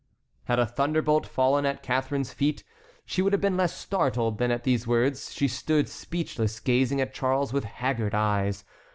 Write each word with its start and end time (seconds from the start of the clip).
Had 0.45 0.57
a 0.57 0.65
thunderbolt 0.65 1.27
fallen 1.27 1.63
at 1.63 1.83
Catharine's 1.83 2.33
feet 2.33 2.63
she 3.05 3.21
would 3.21 3.33
have 3.33 3.39
been 3.43 3.55
less 3.55 3.75
startled 3.77 4.39
than 4.39 4.49
at 4.49 4.63
these 4.63 4.87
words. 4.87 5.31
She 5.31 5.47
stood 5.47 5.87
speechless, 5.87 6.59
gazing 6.59 6.99
at 6.99 7.13
Charles 7.13 7.53
with 7.53 7.65
haggard 7.65 8.15
eyes. 8.15 8.63